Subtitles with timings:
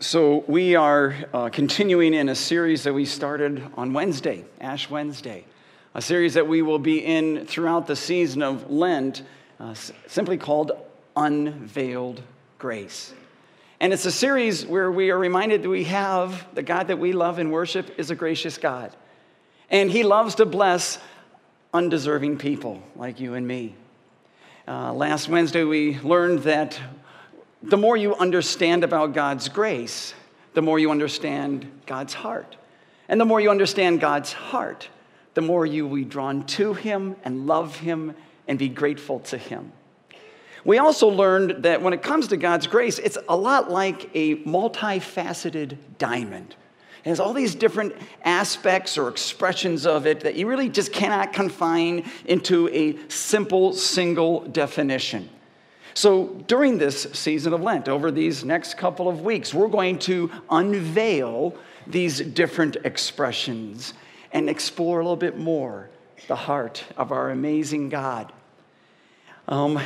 [0.00, 5.44] So, we are uh, continuing in a series that we started on Wednesday, Ash Wednesday,
[5.92, 9.24] a series that we will be in throughout the season of Lent,
[9.58, 9.74] uh,
[10.06, 10.70] simply called
[11.16, 12.22] Unveiled
[12.60, 13.12] Grace.
[13.80, 17.12] And it's a series where we are reminded that we have the God that we
[17.12, 18.94] love and worship is a gracious God.
[19.68, 21.00] And He loves to bless
[21.74, 23.74] undeserving people like you and me.
[24.68, 26.78] Uh, last Wednesday, we learned that
[27.62, 30.14] the more you understand about God's grace,
[30.54, 32.56] the more you understand God's heart.
[33.08, 34.88] And the more you understand God's heart,
[35.34, 38.14] the more you will be drawn to Him and love Him
[38.46, 39.72] and be grateful to Him.
[40.64, 44.36] We also learned that when it comes to God's grace, it's a lot like a
[44.42, 46.56] multifaceted diamond.
[47.04, 47.94] It has all these different
[48.24, 54.40] aspects or expressions of it that you really just cannot confine into a simple single
[54.40, 55.30] definition.
[55.98, 60.30] So, during this season of Lent, over these next couple of weeks, we're going to
[60.48, 61.56] unveil
[61.88, 63.94] these different expressions
[64.30, 65.90] and explore a little bit more
[66.28, 68.32] the heart of our amazing God.
[69.48, 69.80] Um,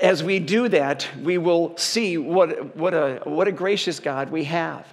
[0.00, 4.44] as we do that, we will see what, what, a, what a gracious God we
[4.44, 4.90] have.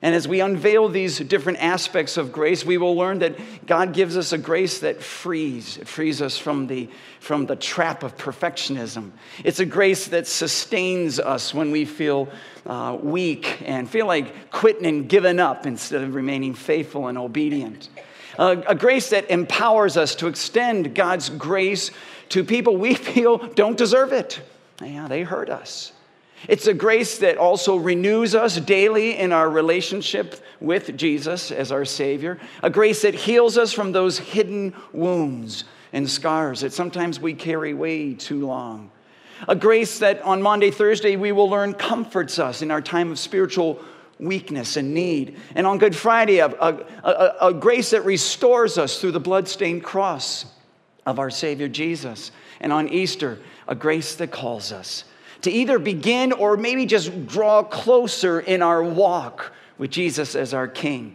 [0.00, 4.16] And as we unveil these different aspects of grace, we will learn that God gives
[4.16, 5.76] us a grace that frees.
[5.76, 9.10] It frees us from the, from the trap of perfectionism.
[9.42, 12.28] It's a grace that sustains us when we feel
[12.64, 17.88] uh, weak and feel like quitting and giving up instead of remaining faithful and obedient.
[18.38, 21.90] A grace that empowers us to extend God's grace
[22.28, 24.40] to people we feel don't deserve it.
[24.80, 25.92] Yeah, they hurt us.
[26.46, 31.84] It's a grace that also renews us daily in our relationship with Jesus as our
[31.84, 37.34] Savior, a grace that heals us from those hidden wounds and scars that sometimes we
[37.34, 38.90] carry way too long.
[39.48, 43.18] A grace that on Maundy, Thursday, we will learn comforts us in our time of
[43.18, 43.80] spiritual
[44.18, 45.36] weakness and need.
[45.54, 49.84] And on Good Friday, a, a, a, a grace that restores us through the bloodstained
[49.84, 50.44] cross
[51.06, 52.32] of our Savior Jesus.
[52.60, 55.04] And on Easter, a grace that calls us
[55.42, 60.68] to either begin or maybe just draw closer in our walk with Jesus as our
[60.68, 61.14] King.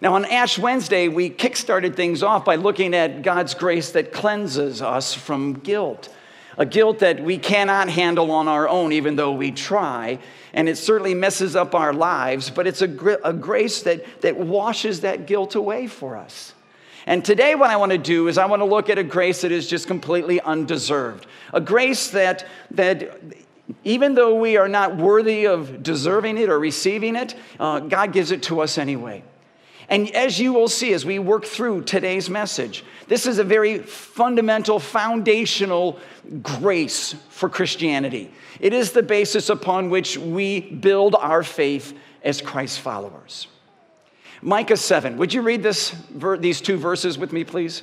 [0.00, 4.80] Now, on Ash Wednesday, we kickstarted things off by looking at God's grace that cleanses
[4.80, 6.08] us from guilt.
[6.56, 10.18] A guilt that we cannot handle on our own, even though we try.
[10.52, 15.00] And it certainly messes up our lives, but it's a, a grace that, that washes
[15.00, 16.54] that guilt away for us.
[17.08, 19.40] And today, what I want to do is I want to look at a grace
[19.40, 21.26] that is just completely undeserved.
[21.54, 23.18] A grace that, that
[23.82, 28.30] even though we are not worthy of deserving it or receiving it, uh, God gives
[28.30, 29.24] it to us anyway.
[29.88, 33.78] And as you will see as we work through today's message, this is a very
[33.78, 35.98] fundamental, foundational
[36.42, 38.30] grace for Christianity.
[38.60, 43.48] It is the basis upon which we build our faith as Christ followers.
[44.40, 45.16] Micah 7.
[45.16, 45.94] Would you read this,
[46.38, 47.82] these two verses with me, please?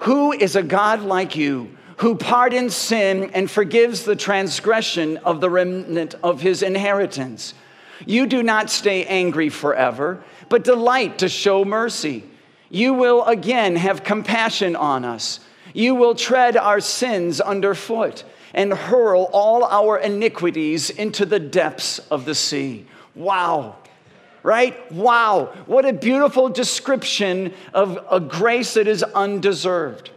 [0.00, 5.50] Who is a God like you who pardons sin and forgives the transgression of the
[5.50, 7.54] remnant of his inheritance?
[8.06, 12.24] You do not stay angry forever, but delight to show mercy.
[12.70, 15.40] You will again have compassion on us.
[15.74, 18.24] You will tread our sins underfoot
[18.54, 22.86] and hurl all our iniquities into the depths of the sea.
[23.14, 23.76] Wow
[24.48, 24.90] right?
[24.90, 30.10] Wow, what a beautiful description of a grace that is undeserved.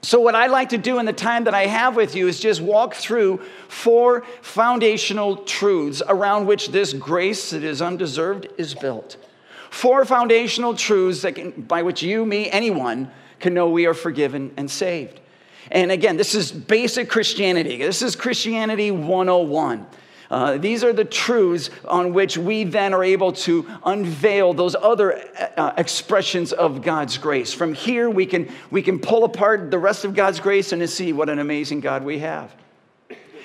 [0.00, 2.38] So, what I'd like to do in the time that I have with you is
[2.38, 9.16] just walk through four foundational truths around which this grace that is undeserved is built.
[9.70, 13.10] Four foundational truths that can, by which you, me, anyone
[13.40, 15.18] can know we are forgiven and saved.
[15.72, 17.78] And again, this is basic Christianity.
[17.78, 19.84] This is Christianity 101.
[20.34, 25.22] Uh, these are the truths on which we then are able to unveil those other
[25.56, 27.54] uh, expressions of God's grace.
[27.54, 31.12] From here, we can, we can pull apart the rest of God's grace and see
[31.12, 32.52] what an amazing God we have.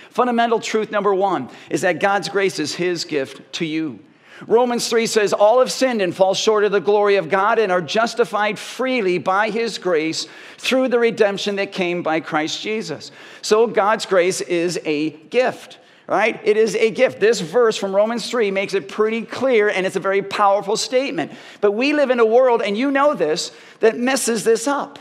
[0.09, 3.99] Fundamental truth number one is that God's grace is His gift to you.
[4.47, 7.71] Romans 3 says, All have sinned and fall short of the glory of God and
[7.71, 10.25] are justified freely by His grace
[10.57, 13.11] through the redemption that came by Christ Jesus.
[13.43, 15.77] So God's grace is a gift
[16.09, 16.41] right?
[16.43, 17.19] It is a gift.
[17.19, 21.31] This verse from Romans 3 makes it pretty clear and it's a very powerful statement.
[21.61, 24.97] But we live in a world, and you know this, that messes this up.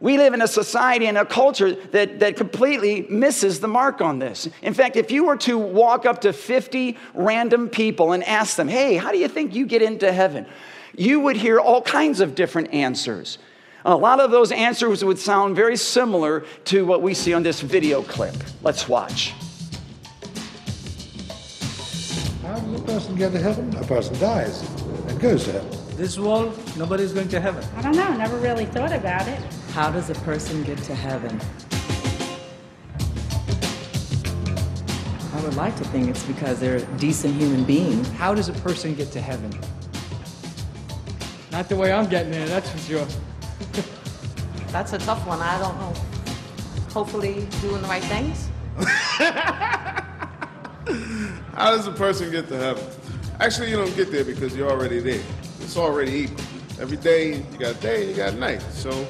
[0.00, 4.18] We live in a society and a culture that, that completely misses the mark on
[4.18, 4.48] this.
[4.62, 8.68] In fact, if you were to walk up to 50 random people and ask them,
[8.68, 10.46] hey, how do you think you get into heaven?
[10.96, 13.38] You would hear all kinds of different answers.
[13.84, 17.60] A lot of those answers would sound very similar to what we see on this
[17.60, 18.34] video clip.
[18.62, 19.34] Let's watch.
[22.50, 23.76] How does a person get to heaven?
[23.76, 24.68] A person dies
[25.06, 25.70] and goes to heaven.
[25.96, 27.64] This world, nobody's going to heaven.
[27.76, 29.38] I don't know, never really thought about it.
[29.70, 31.40] How does a person get to heaven?
[35.32, 38.02] I would like to think it's because they're a decent human being.
[38.16, 39.52] How does a person get to heaven?
[41.52, 43.06] Not the way I'm getting there, that's for sure.
[44.72, 45.40] That's a tough one.
[45.40, 45.92] I don't know.
[46.92, 48.48] Hopefully, doing the right things.
[51.54, 52.84] How does a person get to heaven?
[53.40, 55.22] Actually, you don't get there because you're already there.
[55.60, 56.44] It's already equal.
[56.80, 58.62] Every day, you got day and you got night.
[58.72, 59.06] So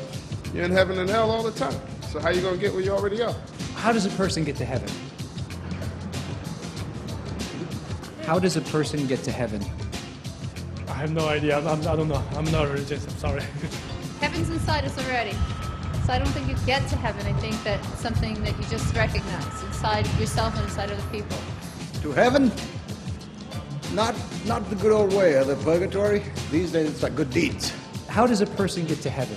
[0.55, 1.79] you're in heaven and hell all the time.
[2.11, 3.35] So how you going to get where you already are?
[3.77, 4.89] How does a person get to heaven?
[8.25, 9.65] How does a person get to heaven?
[10.89, 11.59] I have no idea.
[11.59, 12.23] I'm, I'm, I don't know.
[12.37, 13.07] I'm not religious.
[13.07, 13.43] I'm sorry.
[14.21, 15.33] Heaven's inside us already.
[16.05, 17.27] So I don't think you get to heaven.
[17.27, 21.39] I think that something that you just recognize inside yourself and inside other people.
[22.03, 22.51] To heaven?
[23.93, 24.15] Not,
[24.47, 26.23] not the good old way of the purgatory.
[26.51, 27.73] These days it's like good deeds.
[28.09, 29.37] How does a person get to heaven?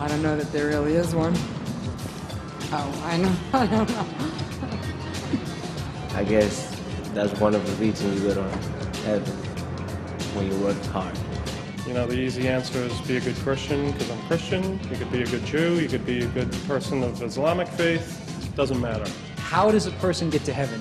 [0.00, 1.34] I don't know that there really is one.
[2.72, 3.36] Oh, I know.
[3.52, 4.06] I don't know.
[6.16, 6.80] I guess
[7.14, 8.42] that's one of the reasons you go to
[9.04, 9.32] heaven
[10.34, 11.16] when you work hard.
[11.86, 14.80] You know, the easy answer is be a good Christian because I'm Christian.
[14.90, 15.80] You could be a good Jew.
[15.80, 18.52] You could be a good person of Islamic faith.
[18.56, 19.08] Doesn't matter.
[19.46, 20.80] How does a person get to heaven?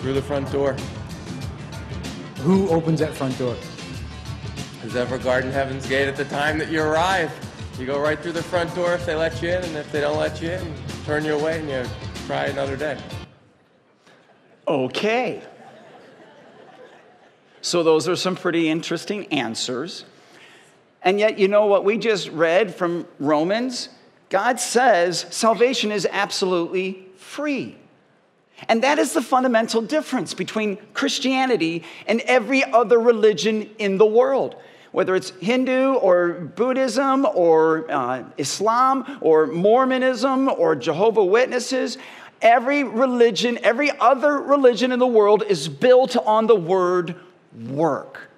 [0.00, 0.76] Through the front door.
[2.42, 3.56] Who opens that front door?
[4.84, 7.32] Is ever guarding heaven's gate at the time that you arrive?
[7.80, 10.00] You go right through the front door if they let you in, and if they
[10.00, 10.74] don't let you in,
[11.04, 11.84] turn you away and you
[12.28, 12.96] try another day.
[14.68, 15.42] Okay.
[17.60, 20.04] So, those are some pretty interesting answers.
[21.02, 23.88] And yet, you know what we just read from Romans?
[24.28, 27.76] God says salvation is absolutely free.
[28.68, 34.56] And that is the fundamental difference between Christianity and every other religion in the world.
[34.92, 41.98] Whether it's Hindu or Buddhism or uh, Islam or Mormonism or Jehovah Witnesses,
[42.40, 47.14] every religion, every other religion in the world is built on the word
[47.68, 48.30] work.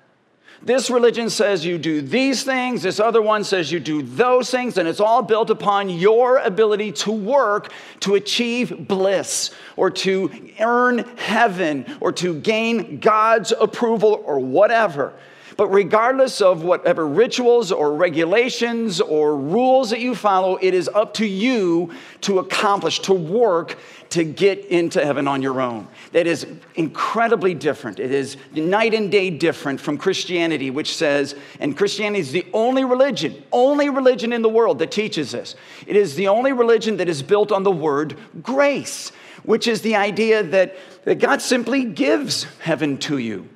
[0.61, 4.77] This religion says you do these things, this other one says you do those things,
[4.77, 10.99] and it's all built upon your ability to work to achieve bliss or to earn
[11.17, 15.15] heaven or to gain God's approval or whatever.
[15.57, 21.15] But regardless of whatever rituals or regulations or rules that you follow, it is up
[21.15, 23.77] to you to accomplish, to work
[24.11, 25.87] to get into heaven on your own.
[26.13, 28.01] That is incredibly different.
[28.01, 32.85] It is night and day different from Christianity, which says, and Christianity is the only
[32.85, 35.55] religion, only religion in the world that teaches this.
[35.87, 39.11] It is the only religion that is built on the word grace,
[39.43, 43.49] which is the idea that, that God simply gives heaven to you.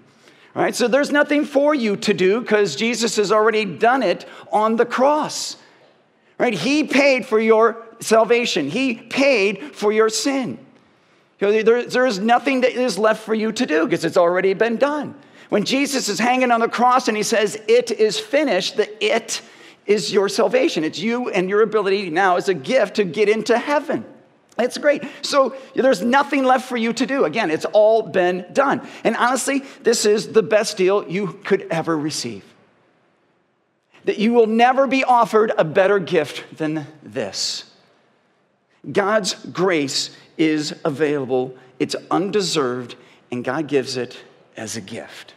[0.54, 4.26] All right, so there's nothing for you to do because Jesus has already done it
[4.52, 5.56] on the cross.
[6.42, 6.54] Right?
[6.54, 8.68] He paid for your salvation.
[8.68, 10.58] He paid for your sin.
[11.38, 14.16] You know, there, there is nothing that is left for you to do because it's
[14.16, 15.14] already been done.
[15.50, 19.40] When Jesus is hanging on the cross and he says, It is finished, the it
[19.86, 20.82] is your salvation.
[20.82, 24.04] It's you and your ability now as a gift to get into heaven.
[24.58, 25.04] It's great.
[25.22, 27.24] So there's nothing left for you to do.
[27.24, 28.84] Again, it's all been done.
[29.04, 32.51] And honestly, this is the best deal you could ever receive.
[34.04, 37.64] That you will never be offered a better gift than this.
[38.90, 42.96] God's grace is available, it's undeserved,
[43.30, 44.18] and God gives it
[44.56, 45.34] as a gift.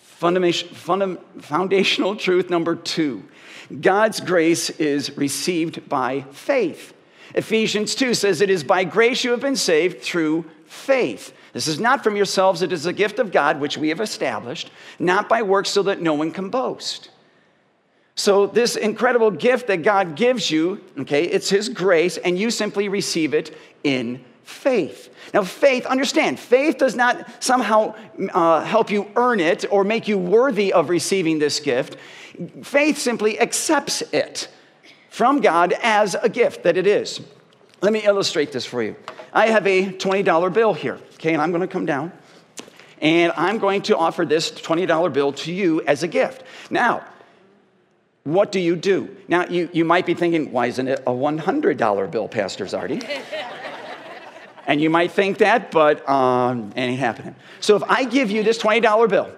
[0.00, 3.24] Foundational truth number two
[3.80, 6.92] God's grace is received by faith.
[7.34, 11.32] Ephesians 2 says, It is by grace you have been saved through faith.
[11.52, 14.70] This is not from yourselves, it is a gift of God, which we have established,
[14.98, 17.09] not by works so that no one can boast.
[18.20, 22.90] So, this incredible gift that God gives you, okay, it's His grace, and you simply
[22.90, 25.08] receive it in faith.
[25.32, 27.94] Now, faith, understand, faith does not somehow
[28.34, 31.96] uh, help you earn it or make you worthy of receiving this gift.
[32.62, 34.48] Faith simply accepts it
[35.08, 37.22] from God as a gift that it is.
[37.80, 38.96] Let me illustrate this for you.
[39.32, 42.12] I have a $20 bill here, okay, and I'm to come down
[43.00, 46.42] and I'm going to offer this $20 bill to you as a gift.
[46.68, 47.06] Now,
[48.24, 49.16] what do you do?
[49.28, 53.02] Now, you, you might be thinking, why isn't it a $100 bill, Pastor Zardi?
[54.66, 57.34] and you might think that, but um, it ain't happening.
[57.60, 59.30] So if I give you this $20 bill,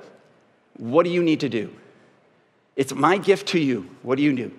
[0.79, 1.75] what do you need to do?
[2.75, 3.89] It's my gift to you.
[4.03, 4.53] What do you do?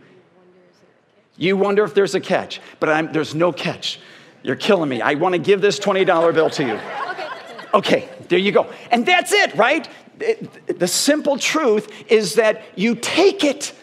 [1.35, 3.99] You wonder if there's a catch, but I'm, there's no catch.
[4.43, 5.01] You're killing me.
[5.01, 6.79] I want to give this $20 bill to you.
[7.73, 8.71] Okay, there you go.
[8.91, 9.87] And that's it, right?
[10.67, 13.73] The simple truth is that you take it.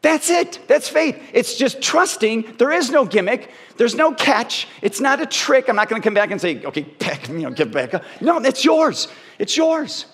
[0.00, 0.60] That's it.
[0.68, 1.20] That's faith.
[1.32, 2.54] It's just trusting.
[2.58, 3.50] There is no gimmick.
[3.76, 4.68] There's no catch.
[4.80, 5.68] It's not a trick.
[5.68, 7.92] I'm not going to come back and say, okay, back, you know, give back.
[8.20, 9.08] No, it's yours.
[9.38, 10.06] It's yours.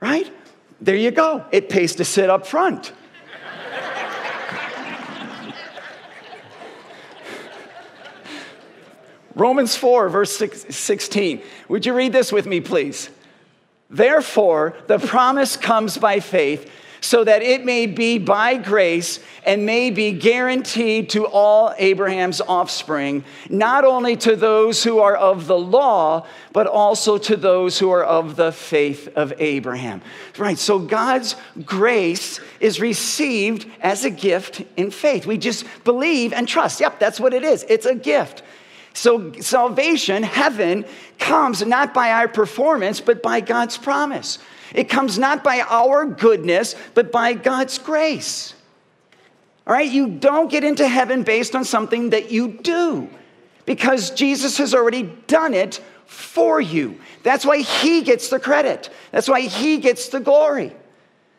[0.00, 0.32] Right?
[0.80, 1.44] There you go.
[1.52, 2.92] It pays to sit up front.
[9.36, 11.42] Romans 4, verse 16.
[11.68, 13.08] Would you read this with me, please?
[13.88, 16.68] Therefore, the promise comes by faith,
[17.02, 23.24] so that it may be by grace and may be guaranteed to all Abraham's offspring,
[23.50, 28.04] not only to those who are of the law, but also to those who are
[28.04, 30.00] of the faith of Abraham.
[30.38, 35.26] Right, so God's grace is received as a gift in faith.
[35.26, 36.80] We just believe and trust.
[36.80, 37.64] Yep, that's what it is.
[37.68, 38.44] It's a gift.
[38.94, 40.84] So, salvation, heaven,
[41.18, 44.38] comes not by our performance, but by God's promise.
[44.74, 48.54] It comes not by our goodness, but by God's grace.
[49.66, 49.90] All right?
[49.90, 53.08] You don't get into heaven based on something that you do,
[53.64, 57.00] because Jesus has already done it for you.
[57.22, 60.68] That's why he gets the credit, that's why he gets the glory.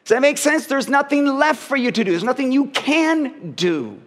[0.05, 0.65] Does that make sense?
[0.65, 4.01] There's nothing left for you to do, there's nothing you can do.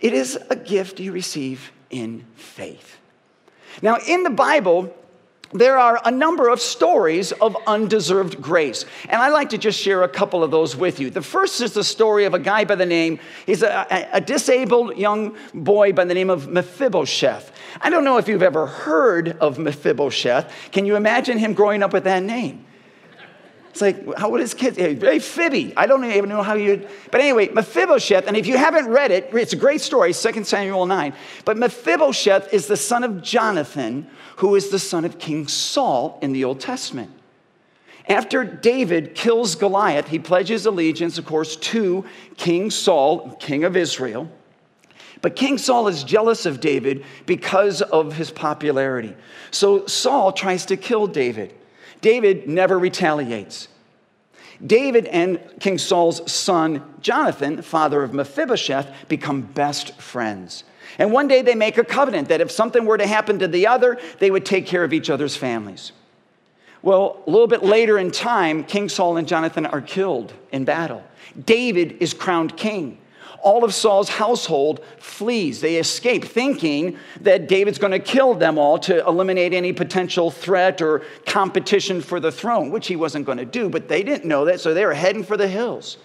[0.00, 2.98] It is a gift you receive in faith.
[3.82, 4.94] Now, in the Bible,
[5.52, 8.84] there are a number of stories of undeserved grace.
[9.08, 11.08] And I'd like to just share a couple of those with you.
[11.08, 14.98] The first is the story of a guy by the name, he's a, a disabled
[14.98, 17.52] young boy by the name of Mephibosheth.
[17.80, 20.52] I don't know if you've ever heard of Mephibosheth.
[20.72, 22.66] Can you imagine him growing up with that name?
[23.70, 24.76] It's like, how would his kids?
[24.76, 25.72] Hey, Phoebe.
[25.76, 26.86] I don't even know how you.
[27.10, 30.86] But anyway, Mephibosheth, and if you haven't read it, it's a great story, 2 Samuel
[30.86, 31.12] 9.
[31.44, 36.32] But Mephibosheth is the son of Jonathan, who is the son of King Saul in
[36.32, 37.10] the Old Testament.
[38.08, 42.06] After David kills Goliath, he pledges allegiance, of course, to
[42.38, 44.30] King Saul, king of Israel.
[45.20, 49.14] But King Saul is jealous of David because of his popularity.
[49.50, 51.54] So Saul tries to kill David.
[52.00, 53.68] David never retaliates.
[54.64, 60.64] David and King Saul's son, Jonathan, father of Mephibosheth, become best friends.
[60.98, 63.66] And one day they make a covenant that if something were to happen to the
[63.66, 65.92] other, they would take care of each other's families.
[66.82, 71.04] Well, a little bit later in time, King Saul and Jonathan are killed in battle.
[71.44, 72.98] David is crowned king.
[73.42, 75.60] All of Saul's household flees.
[75.60, 80.82] They escape, thinking that David's going to kill them all to eliminate any potential threat
[80.82, 84.44] or competition for the throne, which he wasn't going to do, but they didn't know
[84.46, 85.98] that, so they were heading for the hills.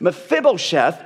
[0.00, 1.02] Mephibosheth,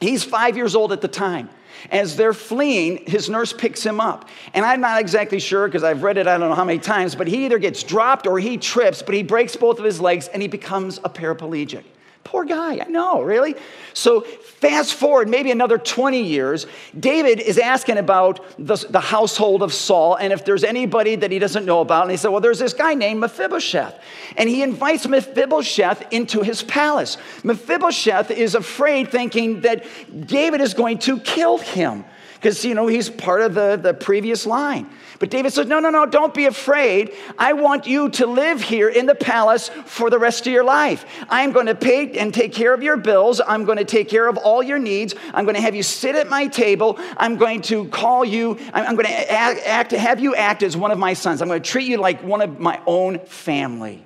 [0.00, 1.48] he's five years old at the time.
[1.90, 4.28] As they're fleeing, his nurse picks him up.
[4.52, 7.14] And I'm not exactly sure because I've read it I don't know how many times,
[7.14, 10.28] but he either gets dropped or he trips, but he breaks both of his legs
[10.28, 11.84] and he becomes a paraplegic.
[12.24, 13.54] Poor guy, I know, really?
[13.94, 16.66] So, fast forward maybe another 20 years,
[16.98, 21.38] David is asking about the, the, household of Saul and if there's anybody that he
[21.38, 22.02] doesn't know about.
[22.02, 23.98] And he said, Well, there's this guy named Mephibosheth.
[24.36, 27.16] And he invites Mephibosheth into his palace.
[27.44, 29.86] Mephibosheth is afraid, thinking that
[30.26, 32.04] David is going to kill him
[32.38, 34.88] because, you know, he's part of the, the previous line.
[35.18, 37.12] But David says, No, no, no, don't be afraid.
[37.36, 41.04] I want you to live here in the palace for the rest of your life.
[41.28, 43.40] I'm going to pay and take care of your bills.
[43.44, 45.14] I'm going to take care of all your needs.
[45.34, 46.98] I'm going to have you sit at my table.
[47.16, 50.92] I'm going to call you, I'm going to act, act have you act as one
[50.92, 51.42] of my sons.
[51.42, 54.04] I'm going to treat you like one of my own family.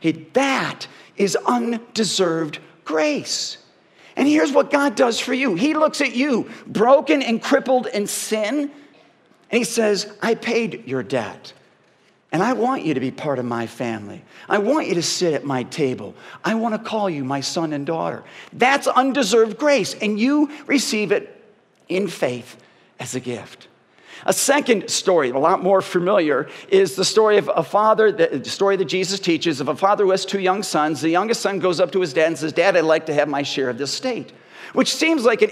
[0.00, 3.58] Hey, that is undeserved grace.
[4.16, 8.06] And here's what God does for you He looks at you, broken and crippled in
[8.06, 8.70] sin,
[9.50, 11.52] and He says, I paid your debt.
[12.32, 14.22] And I want you to be part of my family.
[14.48, 16.14] I want you to sit at my table.
[16.44, 18.24] I want to call you my son and daughter.
[18.52, 21.32] That's undeserved grace, and you receive it
[21.88, 22.56] in faith
[22.98, 23.68] as a gift.
[24.24, 28.76] A second story, a lot more familiar, is the story of a father, the story
[28.76, 31.00] that Jesus teaches of a father who has two young sons.
[31.00, 33.28] The youngest son goes up to his dad and says, Dad, I'd like to have
[33.28, 34.32] my share of this estate.
[34.72, 35.50] Which seems like an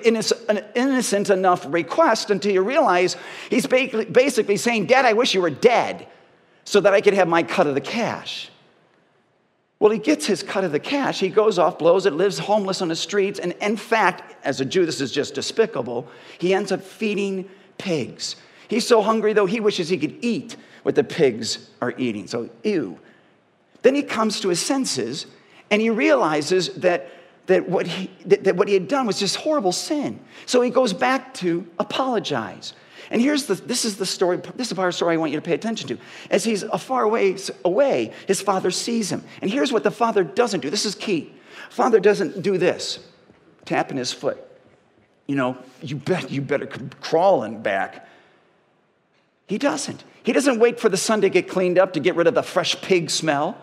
[0.74, 3.16] innocent enough request until you realize
[3.48, 6.08] he's basically saying, Dad, I wish you were dead
[6.64, 8.50] so that I could have my cut of the cash.
[9.78, 11.20] Well, he gets his cut of the cash.
[11.20, 13.38] He goes off, blows it, lives homeless on the streets.
[13.38, 16.08] And in fact, as a Jew, this is just despicable.
[16.38, 18.36] He ends up feeding pigs.
[18.68, 22.26] He's so hungry, though, he wishes he could eat what the pigs are eating.
[22.26, 22.98] So, ew.
[23.82, 25.26] Then he comes to his senses
[25.70, 27.10] and he realizes that,
[27.46, 30.20] that, what, he, that, that what he had done was just horrible sin.
[30.46, 32.72] So he goes back to apologize.
[33.10, 35.16] And here's the, this is the story, this is the part of the story I
[35.18, 35.98] want you to pay attention to.
[36.30, 39.22] As he's a far away, away, his father sees him.
[39.42, 40.70] And here's what the father doesn't do.
[40.70, 41.32] This is key.
[41.68, 43.00] Father doesn't do this,
[43.64, 44.38] tapping his foot.
[45.26, 46.66] You know, you bet you better
[47.00, 48.08] crawling back.
[49.46, 50.04] He doesn't.
[50.22, 52.42] He doesn't wait for the son to get cleaned up to get rid of the
[52.42, 53.58] fresh pig smell.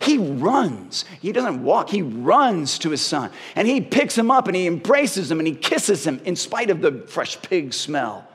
[0.00, 1.04] He runs.
[1.20, 1.90] He doesn't walk.
[1.90, 5.46] He runs to his son and he picks him up and he embraces him and
[5.46, 8.26] he kisses him in spite of the fresh pig smell.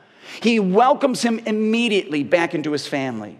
[0.42, 3.38] He welcomes him immediately back into his family.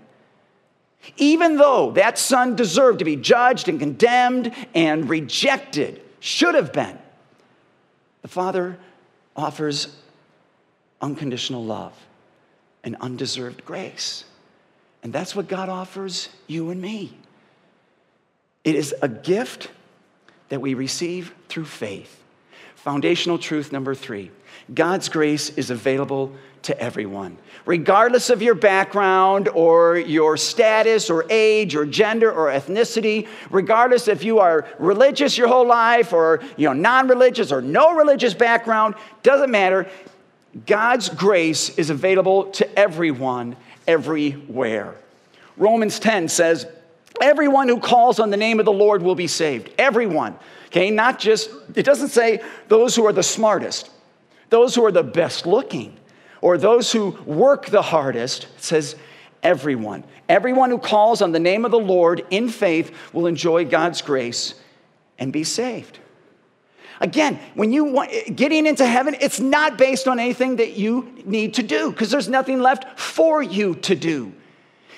[1.17, 6.99] Even though that son deserved to be judged and condemned and rejected, should have been,
[8.23, 8.79] the father
[9.37, 9.97] offers
[11.00, 11.95] unconditional love
[12.84, 14.25] and undeserved grace.
[15.02, 17.16] And that's what God offers you and me.
[18.64, 19.70] It is a gift
[20.50, 22.22] that we receive through faith.
[22.75, 24.30] Foundational truth number three
[24.72, 26.32] God's grace is available
[26.62, 33.26] to everyone, regardless of your background or your status or age or gender or ethnicity,
[33.50, 38.34] regardless if you are religious your whole life or you know non-religious or no religious
[38.34, 39.88] background, doesn't matter.
[40.66, 44.97] God's grace is available to everyone everywhere.
[45.57, 46.66] Romans 10 says,
[47.21, 49.71] Everyone who calls on the name of the Lord will be saved.
[49.78, 50.37] Everyone.
[50.66, 53.90] Okay, not just, it doesn't say those who are the smartest,
[54.49, 55.97] those who are the best looking,
[56.40, 58.45] or those who work the hardest.
[58.45, 58.97] It says
[59.42, 60.04] everyone.
[60.28, 64.54] Everyone who calls on the name of the Lord in faith will enjoy God's grace
[65.19, 65.99] and be saved.
[67.00, 71.54] Again, when you want getting into heaven, it's not based on anything that you need
[71.54, 74.33] to do because there's nothing left for you to do.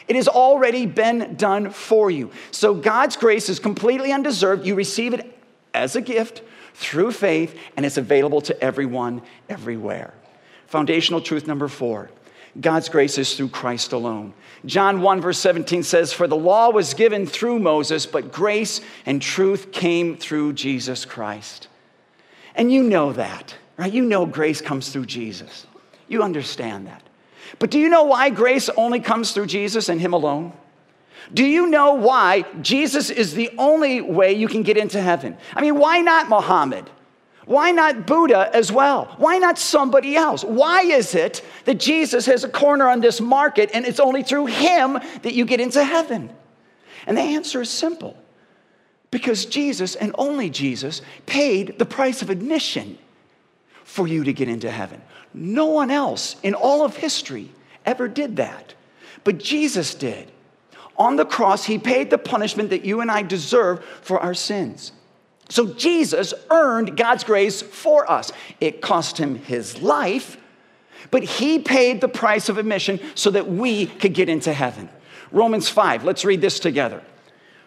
[0.08, 2.32] It has already been done for you.
[2.50, 4.66] So God's grace is completely undeserved.
[4.66, 5.38] You receive it
[5.72, 6.42] as a gift
[6.74, 10.12] through faith, and it's available to everyone, everywhere.
[10.66, 12.10] Foundational truth number four
[12.60, 14.34] God's grace is through Christ alone.
[14.66, 19.22] John 1, verse 17 says, For the law was given through Moses, but grace and
[19.22, 21.68] truth came through Jesus Christ.
[22.54, 23.92] And you know that, right?
[23.92, 25.66] You know grace comes through Jesus.
[26.08, 27.02] You understand that.
[27.58, 30.52] But do you know why grace only comes through Jesus and Him alone?
[31.32, 35.36] Do you know why Jesus is the only way you can get into heaven?
[35.54, 36.90] I mean, why not Muhammad?
[37.44, 39.14] Why not Buddha as well?
[39.18, 40.44] Why not somebody else?
[40.44, 44.46] Why is it that Jesus has a corner on this market and it's only through
[44.46, 46.30] him that you get into heaven?
[47.06, 48.16] And the answer is simple
[49.12, 52.98] because Jesus and only Jesus paid the price of admission
[53.84, 55.00] for you to get into heaven.
[55.34, 57.50] No one else in all of history
[57.86, 58.74] ever did that.
[59.22, 60.32] But Jesus did.
[60.96, 64.92] On the cross, he paid the punishment that you and I deserve for our sins.
[65.48, 68.32] So Jesus earned God's grace for us.
[68.60, 70.38] It cost him his life,
[71.10, 74.88] but he paid the price of admission so that we could get into heaven.
[75.30, 77.02] Romans 5, let's read this together.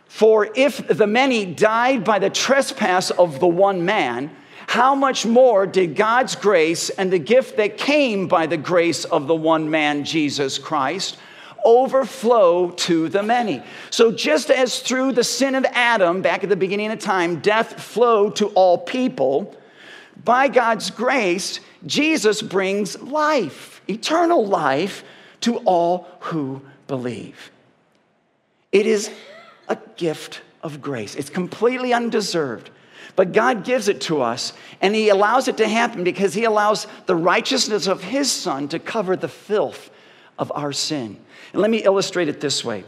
[0.07, 4.31] For if the many died by the trespass of the one man,
[4.67, 9.27] how much more did God's grace and the gift that came by the grace of
[9.27, 11.17] the one man, Jesus Christ,
[11.63, 13.61] overflow to the many?
[13.89, 17.81] So, just as through the sin of Adam, back at the beginning of time, death
[17.81, 19.55] flowed to all people,
[20.23, 25.03] by God's grace, Jesus brings life, eternal life,
[25.41, 27.51] to all who believe.
[28.71, 29.11] It is
[29.67, 32.69] a gift of grace, it's completely undeserved.
[33.15, 36.88] But God gives it to us, and He allows it to happen because He allows
[37.06, 39.89] the righteousness of His Son to cover the filth
[40.38, 41.17] of our sin.
[41.54, 42.84] And let me illustrate it this way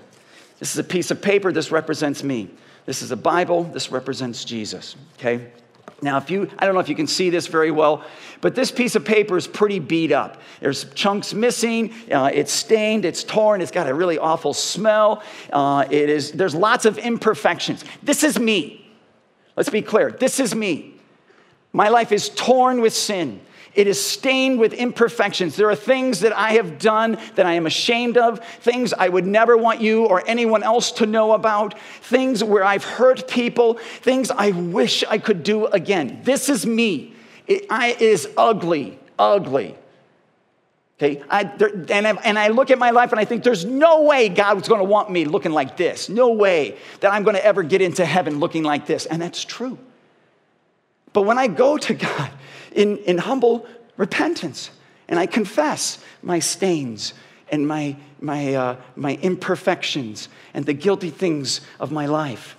[0.59, 2.49] this is a piece of paper, this represents me.
[2.85, 5.51] This is a Bible, this represents Jesus, okay?
[6.01, 8.03] Now, if you, I don't know if you can see this very well,
[8.39, 10.39] but this piece of paper is pretty beat up.
[10.59, 15.23] There's chunks missing, uh, it's stained, it's torn, it's got a really awful smell.
[15.51, 17.83] Uh, it is, there's lots of imperfections.
[18.03, 18.87] This is me.
[19.55, 20.93] Let's be clear this is me.
[21.73, 23.41] My life is torn with sin.
[23.77, 25.55] It is stained with imperfections.
[25.55, 29.27] There are things that I have done that I am ashamed of, things I would
[29.27, 34.31] never want you or anyone else to know about, things where I've hurt people, things
[34.31, 36.21] I wish I could do again.
[36.23, 37.13] This is me.
[37.45, 39.75] It, I, it is ugly, ugly.
[40.97, 43.63] Okay, I, there, and, I, and I look at my life and I think there's
[43.63, 46.09] no way God was going to want me looking like this.
[46.09, 49.05] No way that I'm to ever get into heaven looking like this.
[49.05, 49.77] And that's true.
[51.13, 52.31] But when I go to God
[52.73, 53.65] in, in humble
[53.95, 54.69] repentance
[55.07, 57.13] and I confess my stains
[57.49, 62.55] and my, my, uh, my imperfections and the guilty things of my life,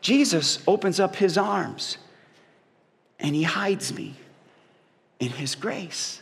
[0.00, 1.98] Jesus opens up his arms
[3.18, 4.14] and he hides me
[5.18, 6.20] in his grace.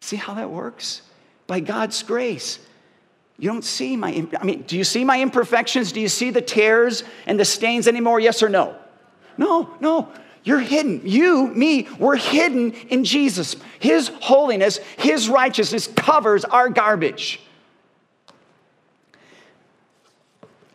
[0.00, 1.02] See how that works?
[1.46, 2.58] By God's grace.
[3.38, 5.92] You don't see my, I mean, do you see my imperfections?
[5.92, 8.18] Do you see the tears and the stains anymore?
[8.18, 8.76] Yes or no?
[9.38, 10.12] No, no.
[10.44, 11.00] You're hidden.
[11.04, 13.56] You, me, we're hidden in Jesus.
[13.80, 17.40] His holiness, His righteousness covers our garbage.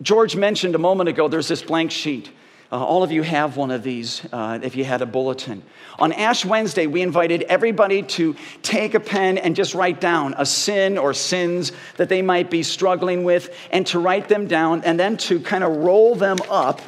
[0.01, 2.31] George mentioned a moment ago there's this blank sheet.
[2.71, 5.61] Uh, all of you have one of these uh, if you had a bulletin.
[5.99, 10.45] On Ash Wednesday, we invited everybody to take a pen and just write down a
[10.45, 14.99] sin or sins that they might be struggling with and to write them down and
[14.99, 16.81] then to kind of roll them up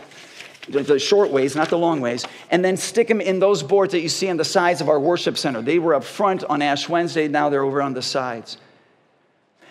[0.67, 4.01] the short ways, not the long ways, and then stick them in those boards that
[4.01, 5.61] you see on the sides of our worship center.
[5.61, 8.57] They were up front on Ash Wednesday, now they're over on the sides.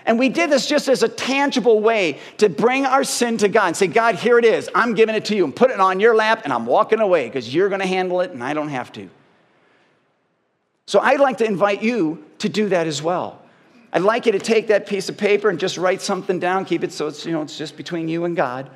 [0.04, 3.68] And we did this just as a tangible way to bring our sin to God
[3.68, 4.68] and say, God, here it is.
[4.74, 7.28] I'm giving it to you and put it on your lap and I'm walking away
[7.28, 9.08] because you're going to handle it and I don't have to.
[10.86, 13.40] So I'd like to invite you to do that as well.
[13.92, 16.82] I'd like you to take that piece of paper and just write something down, keep
[16.82, 18.70] it so it's, you know, it's just between you and God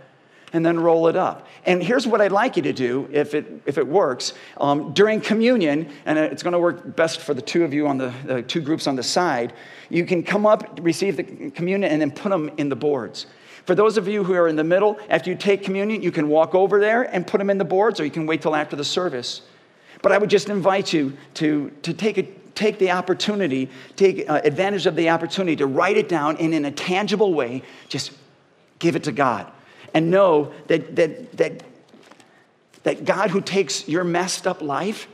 [0.57, 1.47] and then roll it up.
[1.67, 4.33] And here's what I'd like you to do if it, if it works.
[4.57, 7.99] Um, during communion, and it's going to work best for the two of you on
[7.99, 9.53] the, the two groups on the side,
[9.91, 13.27] you can come up, receive the communion, and then put them in the boards.
[13.67, 16.27] For those of you who are in the middle, after you take communion, you can
[16.29, 18.77] walk over there and put them in the boards, or you can wait till after
[18.77, 19.43] the service.
[20.01, 22.23] But I would just invite you to, to take, a,
[22.55, 26.65] take the opportunity, take uh, advantage of the opportunity to write it down and in
[26.65, 28.13] a tangible way, just
[28.79, 29.53] give it to God
[29.97, 31.63] and know that, that, that,
[32.83, 35.09] that God, who takes your messed up life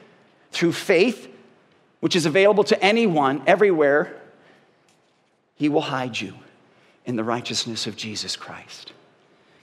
[0.51, 1.33] through faith,
[2.01, 4.21] which is available to anyone, everywhere,
[5.55, 6.35] he will hide you
[7.07, 8.92] in the righteousness of Jesus Christ.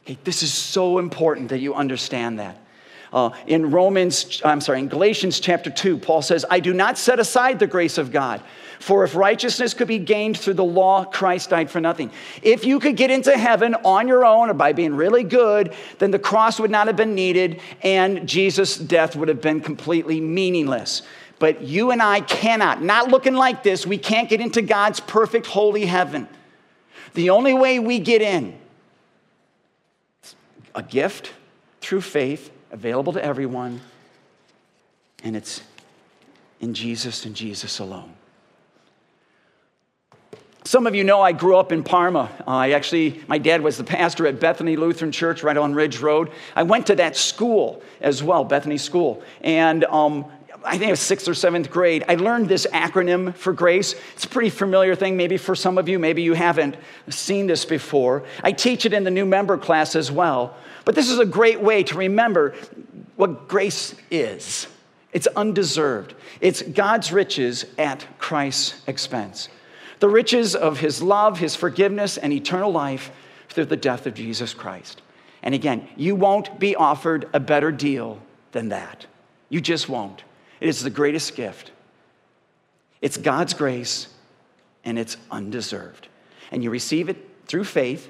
[0.06, 2.58] Okay, this is so important that you understand that.
[3.12, 7.19] Uh, in Romans, I'm sorry, in Galatians chapter 2, Paul says, I do not set
[7.19, 8.41] aside the grace of God.
[8.80, 12.12] For if righteousness could be gained through the law, Christ died for nothing.
[12.41, 16.12] If you could get into heaven on your own or by being really good, then
[16.12, 21.02] the cross would not have been needed and Jesus' death would have been completely meaningless.
[21.39, 25.48] But you and I cannot, not looking like this, we can't get into God's perfect,
[25.48, 26.28] holy heaven.
[27.15, 28.58] The only way we get in,
[30.76, 31.34] a gift
[31.82, 33.82] through faith available to everyone,
[35.24, 35.62] and it's
[36.60, 38.14] in Jesus and Jesus alone.
[40.66, 42.30] Some of you know I grew up in Parma.
[42.46, 46.32] I actually, my dad was the pastor at Bethany Lutheran Church right on Ridge Road.
[46.56, 49.24] I went to that school as well, Bethany School.
[49.42, 50.26] And um,
[50.63, 52.04] I think it was sixth or seventh grade.
[52.08, 53.95] I learned this acronym for grace.
[54.13, 56.00] It's a pretty familiar thing, maybe for some of you.
[56.00, 56.76] Maybe you haven't
[57.10, 58.24] seen this before.
[58.43, 60.56] I teach it in the new member class as well.
[60.86, 62.56] But this is a great way to remember
[63.15, 64.67] what grace is
[65.12, 69.50] it's undeserved, it's God's riches at Christ's expense.
[70.00, 73.12] The riches of his love, his forgiveness, and eternal life
[73.50, 75.02] through the death of Jesus Christ.
[75.41, 79.08] And again, you won't be offered a better deal than that.
[79.50, 80.24] You just won't.
[80.60, 81.72] It is the greatest gift.
[83.02, 84.08] It's God's grace,
[84.84, 86.08] and it's undeserved.
[86.52, 87.17] And you receive it
[87.48, 88.10] through faith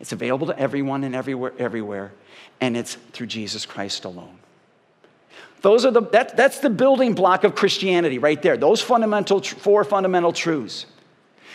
[0.00, 2.12] it's available to everyone and everywhere, everywhere,
[2.60, 4.38] and it's through Jesus Christ alone.
[5.60, 8.56] Those are the, that, that's the building block of Christianity right there.
[8.56, 10.86] Those fundamental, four fundamental truths.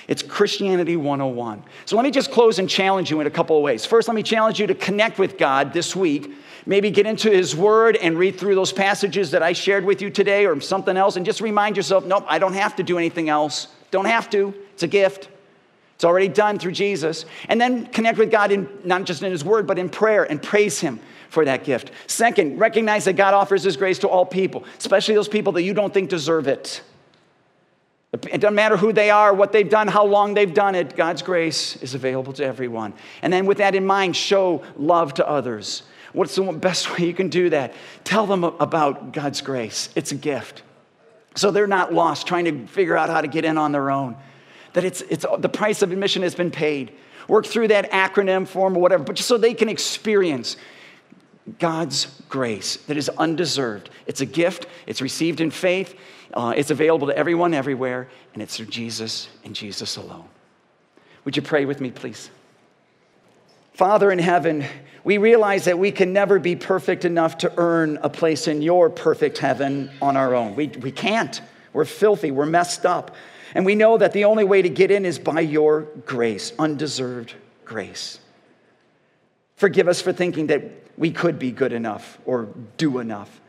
[0.08, 1.64] It's Christianity 101.
[1.86, 3.86] So let me just close and challenge you in a couple of ways.
[3.86, 6.34] First, let me challenge you to connect with God this week.
[6.66, 10.10] Maybe get into His Word and read through those passages that I shared with you
[10.10, 13.30] today or something else and just remind yourself nope, I don't have to do anything
[13.30, 13.68] else.
[13.92, 14.54] Don't have to.
[14.74, 15.30] It's a gift.
[15.96, 17.26] It's already done through Jesus.
[17.48, 20.42] And then connect with God in not just in His Word, but in prayer and
[20.42, 21.92] praise Him for that gift.
[22.08, 25.74] Second, recognize that God offers His grace to all people, especially those people that you
[25.74, 26.82] don't think deserve it.
[28.14, 31.24] It doesn't matter who they are, what they've done, how long they've done it, God's
[31.24, 32.94] grace is available to everyone.
[33.24, 35.84] And then, with that in mind, show love to others.
[36.14, 37.74] What's the best way you can do that?
[38.04, 39.90] Tell them about God's grace.
[39.96, 40.62] It's a gift.
[41.36, 44.16] So they're not lost trying to figure out how to get in on their own
[44.74, 46.92] that it's, it's the price of admission has been paid.
[47.28, 50.58] Work through that acronym form or whatever, but just so they can experience
[51.60, 53.90] God's grace that is undeserved.
[54.08, 55.96] It's a gift, it's received in faith,
[56.34, 60.28] uh, it's available to everyone everywhere, and it's through Jesus and Jesus alone.
[61.26, 62.30] Would you pray with me, please?
[63.74, 64.66] Father in heaven,
[65.04, 68.90] we realize that we can never be perfect enough to earn a place in your
[68.90, 70.56] perfect heaven on our own.
[70.56, 71.42] We, we can't.
[71.74, 73.16] We're filthy, we're messed up.
[73.56, 77.34] And we know that the only way to get in is by your grace, undeserved
[77.66, 78.20] grace.
[79.56, 80.64] Forgive us for thinking that
[80.98, 83.42] we could be good enough or do enough.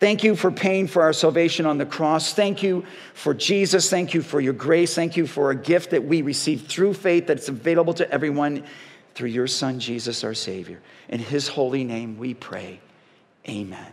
[0.00, 2.34] Thank you for paying for our salvation on the cross.
[2.34, 3.88] Thank you for Jesus.
[3.88, 4.94] Thank you for your grace.
[4.94, 8.64] Thank you for a gift that we receive through faith that's available to everyone
[9.14, 10.80] through your Son, Jesus, our Savior.
[11.08, 12.80] In his holy name we pray.
[13.48, 13.92] Amen.